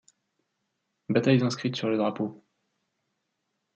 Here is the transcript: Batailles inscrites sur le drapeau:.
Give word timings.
Batailles 1.09 1.43
inscrites 1.43 1.75
sur 1.75 1.87
le 1.87 1.97
drapeau:. 1.97 2.43